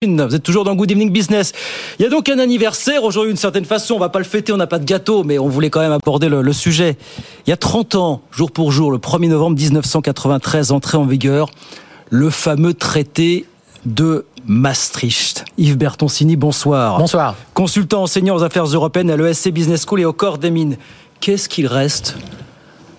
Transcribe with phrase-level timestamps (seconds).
[0.00, 1.52] Vous êtes toujours dans Good Evening Business.
[1.98, 3.94] Il y a donc un anniversaire aujourd'hui d'une certaine façon.
[3.94, 5.90] On va pas le fêter, on n'a pas de gâteau, mais on voulait quand même
[5.90, 6.96] aborder le, le, sujet.
[7.44, 11.50] Il y a 30 ans, jour pour jour, le 1er novembre 1993, entré en vigueur
[12.10, 13.46] le fameux traité
[13.86, 15.44] de Maastricht.
[15.58, 16.98] Yves Bertoncini, bonsoir.
[16.98, 17.34] Bonsoir.
[17.52, 20.76] Consultant enseignant aux affaires européennes à l'ESC Business School et au corps des mines.
[21.18, 22.14] Qu'est-ce qu'il reste?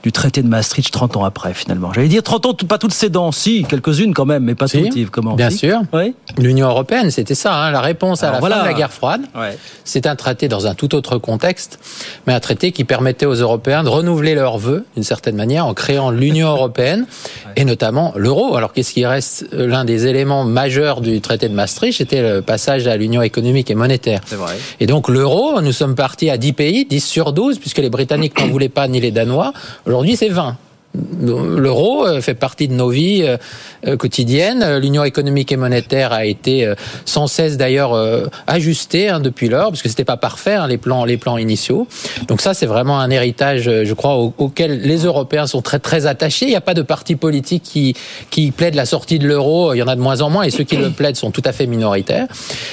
[0.04, 1.91] Du traité de Maastricht 30 ans après finalement.
[1.93, 4.81] J'allais dire 30 ans, pas toutes ses dents, si, quelques-unes quand même, mais pas si,
[4.81, 5.09] toutes, Yves.
[5.09, 5.81] Comment Bien sûr.
[5.93, 6.13] Oui.
[6.38, 8.57] L'Union européenne, c'était ça, hein, la réponse à la voilà.
[8.57, 9.22] fin de la guerre froide.
[9.35, 9.58] Ouais.
[9.84, 11.80] C'est un traité dans un tout autre contexte,
[12.27, 15.73] mais un traité qui permettait aux Européens de renouveler leurs vœux, d'une certaine manière, en
[15.73, 17.05] créant l'Union européenne
[17.45, 17.52] ouais.
[17.58, 18.55] et notamment l'euro.
[18.55, 19.47] Alors qu'est-ce qui reste?
[19.52, 23.75] L'un des éléments majeurs du traité de Maastricht C'était le passage à l'Union économique et
[23.75, 24.22] monétaire.
[24.31, 24.55] Vrai.
[24.80, 28.39] Et donc l'euro, nous sommes partis à 10 pays, 10 sur 12, puisque les Britanniques
[28.39, 29.53] n'en voulaient pas ni les Danois.
[29.89, 30.55] Aujourd'hui, c'est 20.
[31.20, 33.23] L'euro euh, fait partie de nos vies
[33.88, 34.77] euh, quotidiennes.
[34.77, 36.75] L'Union économique et monétaire a été euh,
[37.05, 37.97] sans cesse d'ailleurs
[38.45, 41.88] ajustée hein, depuis lors, parce que c'était pas parfait hein, les plans, les plans initiaux.
[42.27, 46.05] Donc ça, c'est vraiment un héritage, je crois, au, auquel les Européens sont très très
[46.05, 46.45] attachés.
[46.45, 47.95] Il n'y a pas de parti politique qui
[48.30, 49.73] qui plaide la sortie de l'euro.
[49.73, 51.44] Il y en a de moins en moins, et ceux qui le plaident sont tout
[51.45, 52.27] à fait minoritaires.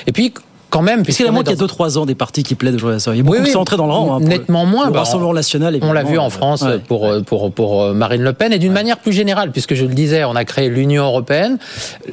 [0.06, 0.34] Et puis
[0.77, 1.05] quand même.
[1.05, 3.00] Parce qu'il y a moins qu'il y a 2-3 ans des partis qui plaident aujourd'hui.
[3.06, 4.16] Il y a beaucoup oui, oui, qui sont entrés dans le rang.
[4.16, 4.91] Hein, nettement le, moins.
[4.91, 5.78] Le Rassemblement national.
[5.82, 7.22] On l'a vu en France ouais, pour, ouais.
[7.22, 8.74] pour, pour, Marine Le Pen et d'une ouais.
[8.74, 11.58] manière plus générale, puisque je le disais, on a créé l'Union européenne.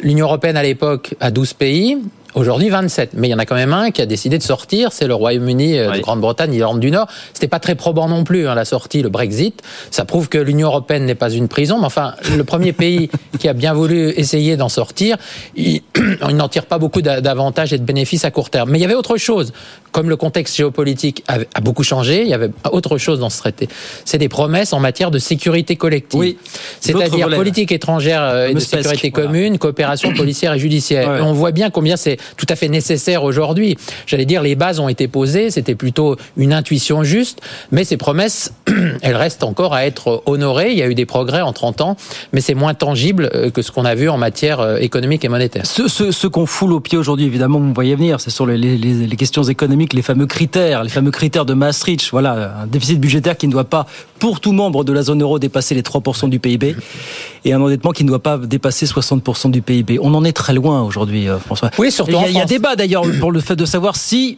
[0.01, 1.97] L'Union européenne à l'époque a 12 pays.
[2.35, 3.11] Aujourd'hui, 27.
[3.13, 5.13] Mais il y en a quand même un qui a décidé de sortir, c'est le
[5.13, 7.07] Royaume-Uni euh, de Grande-Bretagne, l'Irlande du Nord.
[7.33, 9.61] C'était pas très probant non plus, hein, la sortie, le Brexit.
[9.91, 11.77] Ça prouve que l'Union européenne n'est pas une prison.
[11.79, 15.17] Mais enfin, le premier pays qui a bien voulu essayer d'en sortir,
[15.55, 15.81] il,
[16.29, 18.71] il n'en tire pas beaucoup d'avantages et de bénéfices à court terme.
[18.71, 19.53] Mais il y avait autre chose.
[19.91, 23.37] Comme le contexte géopolitique a, a beaucoup changé, il y avait autre chose dans ce
[23.37, 23.69] traité.
[24.05, 26.19] C'est des promesses en matière de sécurité collective.
[26.19, 26.37] Oui,
[26.79, 29.27] C'est-à-dire politique étrangère et de sécurité voilà.
[29.27, 31.09] commune, coopération policière et judiciaire.
[31.09, 31.19] Ouais.
[31.19, 33.77] Et on voit bien combien c'est tout à fait nécessaire aujourd'hui.
[34.05, 38.53] J'allais dire, les bases ont été posées, c'était plutôt une intuition juste, mais ces promesses,
[39.01, 40.71] elles restent encore à être honorées.
[40.71, 41.97] Il y a eu des progrès en 30 ans,
[42.31, 45.65] mais c'est moins tangible euh, que ce qu'on a vu en matière économique et monétaire.
[45.65, 48.57] Ce, ce, ce qu'on foule au pied aujourd'hui, évidemment, vous voyez venir, c'est sur les,
[48.57, 52.09] les, les, questions économiques, les fameux critères, les fameux critères de Maastricht.
[52.11, 53.85] Voilà, un déficit budgétaire qui ne doit pas,
[54.19, 56.75] pour tout membre de la zone euro, dépasser les 3% du PIB
[57.45, 59.99] et un endettement qui ne doit pas dépasser 60% du PIB.
[60.01, 61.71] On en est très loin aujourd'hui, euh, François.
[61.77, 64.37] Oui, surtout il y a débat d'ailleurs pour le fait de savoir si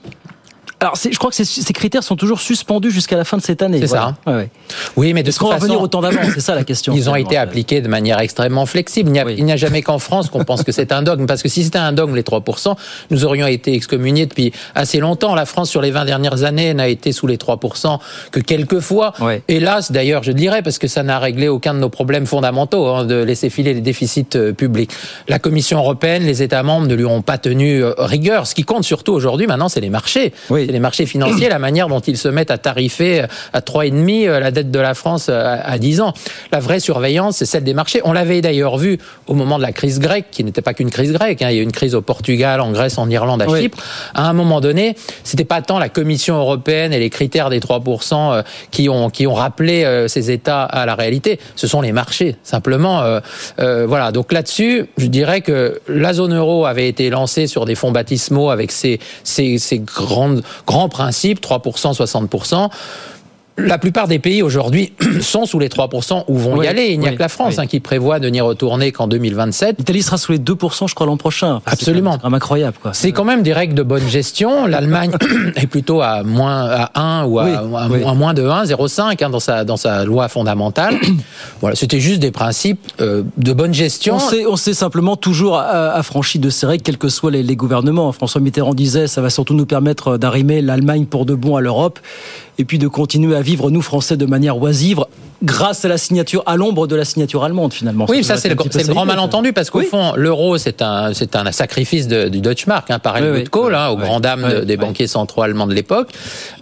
[0.85, 3.79] alors, je crois que ces critères sont toujours suspendus jusqu'à la fin de cette année.
[3.79, 4.13] C'est voilà.
[4.23, 4.31] ça.
[4.31, 4.49] Ouais, ouais.
[4.95, 6.93] Oui, mais de Est-ce qu'on va revenir au temps d'avant C'est ça la question.
[6.93, 9.09] Ils ont été appliqués de manière extrêmement flexible.
[9.09, 9.51] Il n'y a, oui.
[9.51, 11.25] a, jamais qu'en France qu'on pense que c'est un dogme.
[11.25, 12.75] Parce que si c'était un dogme, les 3%,
[13.09, 15.33] nous aurions été excommuniés depuis assez longtemps.
[15.33, 17.97] La France, sur les 20 dernières années, n'a été sous les 3%
[18.31, 19.13] que quelques fois.
[19.19, 19.41] Ouais.
[19.47, 23.05] Hélas, d'ailleurs, je dirais, parce que ça n'a réglé aucun de nos problèmes fondamentaux hein,
[23.05, 24.91] de laisser filer les déficits euh, publics.
[25.27, 28.45] La Commission européenne, les États membres ne lui ont pas tenu euh, rigueur.
[28.45, 30.31] Ce qui compte surtout aujourd'hui, maintenant, c'est les marchés.
[30.51, 30.74] Oui.
[30.75, 34.71] Les marchés financiers la manière dont ils se mettent à tarifer à 3,5 la dette
[34.71, 36.13] de la France à 10 ans.
[36.51, 38.01] La vraie surveillance, c'est celle des marchés.
[38.03, 38.97] On l'avait d'ailleurs vu
[39.27, 41.41] au moment de la crise grecque, qui n'était pas qu'une crise grecque.
[41.41, 41.47] Hein.
[41.51, 43.61] Il y a eu une crise au Portugal, en Grèce, en Irlande, à oui.
[43.61, 43.77] Chypre.
[44.13, 48.43] À un moment donné, c'était pas tant la Commission européenne et les critères des 3%
[48.71, 51.39] qui ont, qui ont rappelé ces États à la réalité.
[51.55, 53.01] Ce sont les marchés, simplement.
[53.01, 53.19] Euh,
[53.59, 54.11] euh, voilà.
[54.11, 58.49] Donc là-dessus, je dirais que la zone euro avait été lancée sur des fonds baptismaux
[58.49, 61.95] avec ces, ces, ces grandes, grands principes 3%,
[62.29, 62.71] 60%.
[63.57, 66.87] La plupart des pays aujourd'hui sont sous les 3% ou vont oui, y aller.
[66.87, 67.63] Il n'y a oui, que la France oui.
[67.63, 69.77] hein, qui prévoit de n'y retourner qu'en 2027.
[69.79, 71.55] L'Italie sera sous les 2%, je crois, l'an prochain.
[71.55, 72.13] Enfin, Absolument.
[72.13, 72.77] C'est quand même incroyable.
[72.81, 72.93] quoi.
[72.93, 74.65] C'est quand même des règles de bonne gestion.
[74.67, 75.11] L'Allemagne
[75.55, 77.61] est plutôt à moins à 1 ou à,
[78.13, 80.95] moins de 1, 0,5 hein, dans, sa, dans sa loi fondamentale.
[81.61, 84.15] voilà, c'était juste des principes euh, de bonne gestion.
[84.15, 87.55] On s'est, on s'est simplement toujours affranchi de ces règles, quels que soient les, les
[87.55, 88.11] gouvernements.
[88.11, 91.99] François Mitterrand disait ça va surtout nous permettre d'arrimer l'Allemagne pour de bon à l'Europe
[92.57, 95.03] et puis de continuer à vivre, nous, Français, de manière oisive,
[95.43, 98.05] grâce à la signature, à l'ombre de la signature allemande, finalement.
[98.09, 99.85] Oui, ça, c'est le, c'est le grand malentendu, parce qu'au oui.
[99.85, 103.73] fond, l'euro, c'est un, c'est un sacrifice de, du Deutschmark, hein, par Helmut oui, Kohl,
[103.73, 106.09] oui, hein, aux grandes dames de, des banquiers centraux allemands de l'époque,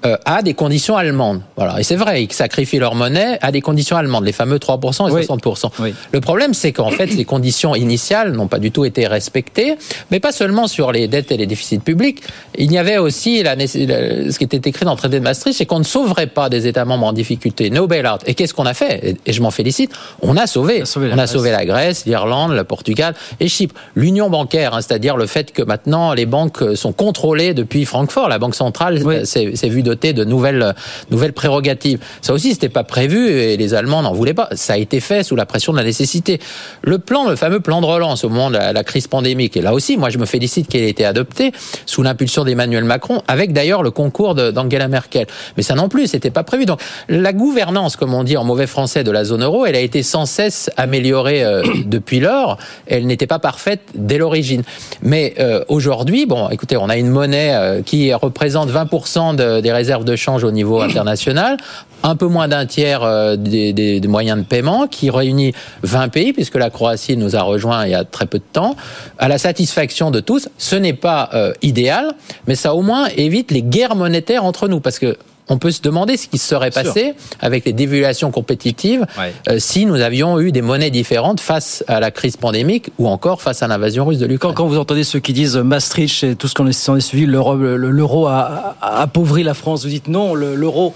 [0.05, 1.41] euh, à des conditions allemandes.
[1.55, 1.79] Voilà.
[1.79, 5.25] Et c'est vrai, ils sacrifient leur monnaie à des conditions allemandes, les fameux 3% et
[5.25, 5.93] 60%.
[6.11, 9.75] Le problème, c'est qu'en fait, les conditions initiales n'ont pas du tout été respectées,
[10.11, 12.21] mais pas seulement sur les dettes et les déficits publics.
[12.57, 15.65] Il y avait aussi la, ce qui était écrit dans le traité de Maastricht, c'est
[15.65, 18.19] qu'on ne sauverait pas des États membres en difficulté, no bailout.
[18.25, 19.91] Et qu'est-ce qu'on a fait, et je m'en félicite,
[20.21, 20.81] on a sauvé.
[20.81, 23.75] On a sauvé la, Grèce, l'Irlande, le Portugal et Chypre.
[23.95, 28.39] L'union bancaire, hein, c'est-à-dire le fait que maintenant les banques sont contrôlées depuis Francfort, la
[28.39, 30.73] Banque centrale s'est vue dotée de nouvelles,
[31.11, 31.99] nouvelles prérogatives.
[32.21, 34.49] Ça aussi, c'était pas prévu et les Allemands n'en voulaient pas.
[34.53, 36.39] Ça a été fait sous la pression de la nécessité.
[36.81, 39.73] Le plan, le fameux plan de relance au moment de la, crise pandémique, et là
[39.73, 41.51] aussi, moi je me félicite qu'il ait été adopté
[41.85, 45.27] sous l'impulsion d'Emmanuel Macron, avec d'ailleurs le concours d'Angela Merkel.
[45.57, 46.65] Mais ça non plus, c'était pas prévu.
[46.65, 46.79] Donc
[47.09, 50.03] la gouvernance, comme on dit en mauvais français, de la zone euro, elle a été
[50.03, 52.57] sans cesse améliorée euh, depuis lors.
[52.87, 54.63] Elle n'était pas parfaite dès l'origine.
[55.01, 60.05] Mais euh, aujourd'hui, bon, écoutez, on a une monnaie euh, qui représente 20% des réserves
[60.05, 61.57] de change au niveau international,
[62.03, 65.53] un peu moins d'un tiers des, des, moyens de paiement, qui réunit
[65.83, 68.75] 20 pays, puisque la Croatie nous a rejoint il y a très peu de temps,
[69.17, 70.49] à la satisfaction de tous.
[70.57, 71.29] Ce n'est pas
[71.61, 72.13] idéal,
[72.45, 75.15] mais ça au moins évite les guerres monétaires entre nous, parce que
[75.49, 79.05] on peut se demander ce qui serait passé avec les dévaluations compétitives
[79.49, 83.41] euh, si nous avions eu des monnaies différentes face à la crise pandémique ou encore
[83.41, 84.53] face à l'invasion russe de l'Ukraine.
[84.55, 88.75] Quand, vous entendez ceux qui disent Maastricht et tout ce qu'on est suivi, l'euro a,
[88.81, 90.93] appauvri la France, vous dites non, l'euro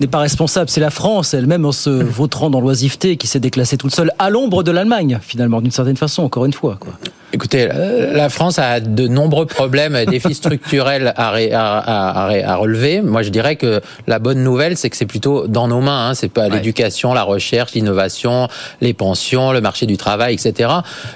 [0.00, 3.76] n'est pas responsable, c'est la France elle-même en se vautrant dans l'oisiveté qui s'est déclassée
[3.76, 6.76] toute seule à l'ombre de l'Allemagne finalement d'une certaine façon encore une fois.
[6.78, 6.92] Quoi.
[7.36, 13.02] Écoutez, la France a de nombreux problèmes, défis structurels à, à, à, à, relever.
[13.02, 16.08] Moi, je dirais que la bonne nouvelle, c'est que c'est plutôt dans nos mains.
[16.08, 16.14] Hein.
[16.14, 18.48] C'est pas l'éducation, la recherche, l'innovation,
[18.80, 20.70] les pensions, le marché du travail, etc.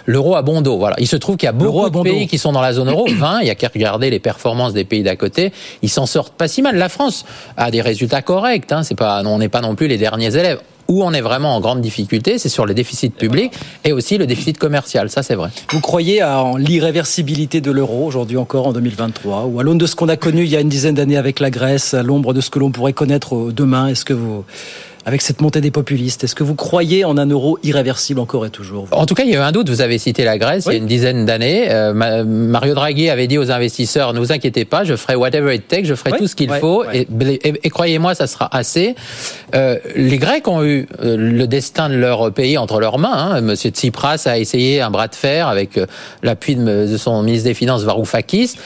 [0.04, 0.76] L'euro a bon dos.
[0.76, 0.94] Voilà.
[0.98, 3.06] Il se trouve qu'il y a beaucoup de pays qui sont dans la zone euro,
[3.10, 3.40] 20.
[3.40, 5.54] Il y a qu'à regarder les performances des pays d'à côté.
[5.80, 6.76] Ils s'en sortent pas si mal.
[6.76, 7.24] La France
[7.56, 8.70] a des résultats corrects.
[8.72, 8.82] Hein.
[8.82, 10.60] C'est pas, on n'est pas non plus les derniers élèves.
[10.90, 13.52] Où on est vraiment en grande difficulté, c'est sur le déficit public
[13.84, 15.08] et aussi le déficit commercial.
[15.08, 15.50] Ça, c'est vrai.
[15.70, 19.94] Vous croyez en l'irréversibilité de l'euro aujourd'hui encore en 2023 ou à l'aune de ce
[19.94, 22.40] qu'on a connu il y a une dizaine d'années avec la Grèce, à l'ombre de
[22.40, 23.86] ce que l'on pourrait connaître demain?
[23.86, 24.44] Est-ce que vous
[25.06, 28.50] avec cette montée des populistes Est-ce que vous croyez en un euro irréversible encore et
[28.50, 29.70] toujours En tout cas, il y a eu un doute.
[29.70, 31.70] Vous avez cité la Grèce il y a une dizaine d'années.
[31.70, 35.66] Euh, Mario Draghi avait dit aux investisseurs ne vous inquiétez pas, je ferai whatever it
[35.68, 36.84] takes, je ferai tout ce qu'il faut.
[36.92, 37.06] Et,
[37.42, 38.94] et, croyez-moi, ça sera assez.
[39.54, 43.12] Euh, les Grecs ont eu euh, le destin de leur pays entre leurs mains.
[43.12, 43.40] Hein.
[43.40, 45.80] Monsieur Tsipras a essayé un bras de fer avec
[46.22, 48.56] l'appui de, son ministre des Finances Varoufakis.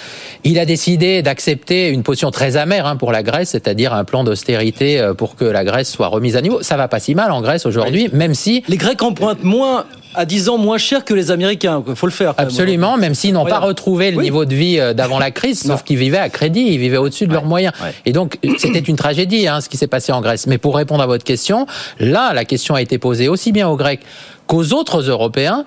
[0.43, 4.25] Il a décidé d'accepter une position très amère hein, pour la Grèce, c'est-à-dire un plan
[4.25, 6.63] d'austérité pour que la Grèce soit remise à niveau.
[6.63, 8.63] Ça va pas si mal en Grèce aujourd'hui, même si...
[8.69, 9.85] Les Grecs empruntent moins
[10.15, 11.83] à 10 ans moins cher que les Américains.
[11.87, 12.35] Il faut le faire.
[12.37, 15.83] Absolument, même s'ils n'ont pas retrouvé le niveau de vie euh, d'avant la crise, sauf
[15.83, 17.73] qu'ils vivaient à crédit, ils vivaient au-dessus de leurs moyens.
[18.07, 20.47] Et donc, c'était une tragédie, hein, ce qui s'est passé en Grèce.
[20.47, 21.67] Mais pour répondre à votre question,
[21.99, 24.01] là, la question a été posée aussi bien aux Grecs
[24.47, 25.65] qu'aux autres Européens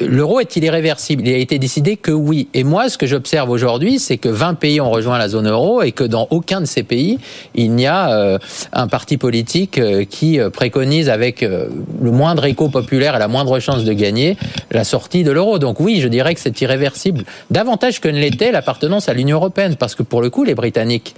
[0.00, 2.48] l'euro est-il irréversible Il a été décidé que oui.
[2.54, 5.82] Et moi, ce que j'observe aujourd'hui, c'est que 20 pays ont rejoint la zone euro
[5.82, 7.18] et que dans aucun de ces pays,
[7.54, 8.38] il n'y a euh,
[8.72, 13.58] un parti politique euh, qui euh, préconise avec le moindre écho populaire et la moindre
[13.58, 14.36] chance de gagner
[14.70, 15.58] la sortie de l'euro.
[15.58, 17.24] Donc oui, je dirais que c'est irréversible.
[17.50, 21.14] Davantage que ne l'était l'appartenance à l'Union européenne, parce que pour le coup, les Britanniques,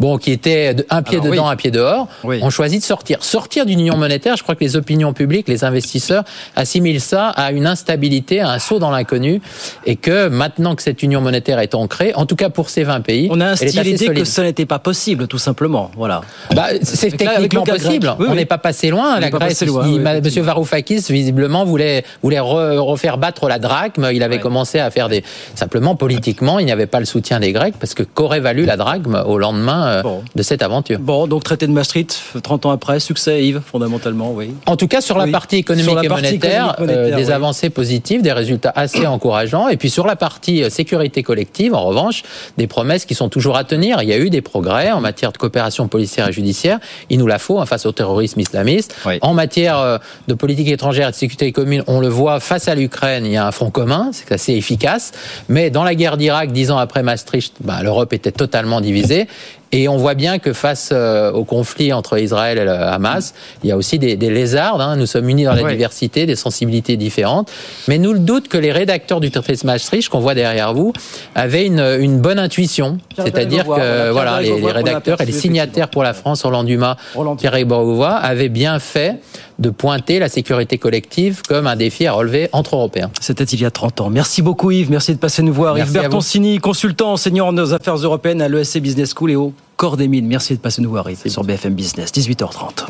[0.00, 3.22] bon, qui étaient un pied dedans, un pied dehors, ont choisi de sortir.
[3.22, 6.24] Sortir d'une union monétaire, je crois que les opinions publiques, les investisseurs
[6.56, 9.40] assimilent ça à une instabilité un saut dans l'inconnu,
[9.86, 13.00] et que maintenant que cette union monétaire est ancrée, en tout cas pour ces 20
[13.00, 15.90] pays, on a instillé l'idée que ce n'était pas possible, tout simplement.
[15.96, 16.22] Voilà.
[16.54, 18.14] Bah, c'est techniquement possible.
[18.18, 19.20] on n'est pas passé loin.
[19.20, 24.08] la Grèce, Monsieur Varoufakis visiblement voulait voulait refaire battre la drachme.
[24.12, 25.24] Il avait commencé à faire des
[25.54, 28.76] simplement politiquement, il n'y avait pas le soutien des Grecs parce que qu'aurait valu la
[28.76, 30.02] drachme au lendemain euh,
[30.34, 30.98] de cette aventure?
[31.00, 34.54] Bon, donc traité de Maastricht, 30 ans après, succès Yves, fondamentalement, oui.
[34.66, 38.72] En tout cas sur la partie économique et monétaire, euh, des avancées positives des résultats
[38.74, 39.68] assez encourageants.
[39.68, 42.22] Et puis sur la partie euh, sécurité collective, en revanche,
[42.58, 44.02] des promesses qui sont toujours à tenir.
[44.02, 46.80] Il y a eu des progrès en matière de coopération policière et judiciaire.
[47.08, 48.94] Il nous la faut hein, face au terrorisme islamiste.
[49.22, 52.74] En matière euh, de politique étrangère et de sécurité commune, on le voit face à
[52.74, 55.12] l'Ukraine, il y a un front commun, c'est assez efficace.
[55.48, 59.28] Mais dans la guerre d'Irak, dix ans après Maastricht, bah, l'Europe était totalement divisée.
[59.74, 63.32] Et on voit bien que face euh, au conflit entre Israël et le Hamas,
[63.64, 64.82] il y a aussi des, des lézards.
[64.82, 64.96] Hein.
[64.96, 67.50] Nous sommes unis dans la diversité, des sensibilités différentes.
[67.88, 70.92] Mais nous le doute que les rédacteurs du traité de Maastricht, qu'on voit derrière vous,
[71.34, 72.98] avaient une, une bonne intuition.
[73.16, 76.96] C'est-à-dire que voilà, les, les, rédacteurs et les signataires pour la France, Roland Dumas,
[77.38, 79.20] Pierre Bourgois, avaient bien fait
[79.58, 83.10] de pointer la sécurité collective comme un défi à relever entre Européens.
[83.20, 84.10] C'était il y a 30 ans.
[84.10, 85.78] Merci beaucoup Yves, merci de passer nous voir.
[85.78, 90.08] Yves Bertoncini, consultant enseignant en affaires européennes à l'ESC Business School et au Corps des
[90.08, 90.26] Mines.
[90.26, 92.86] Merci de passer nous voir Yves sur BFM Business, 18h30.